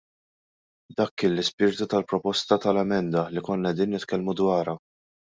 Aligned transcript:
Dak 1.01 1.11
kien 1.23 1.35
l-ispirtu 1.35 1.87
tal-proposta 1.93 2.57
tal-emenda 2.63 3.27
li 3.37 3.45
konna 3.49 3.75
qegħdin 3.75 3.95
nitkellmu 3.97 4.37
dwarha. 4.41 4.75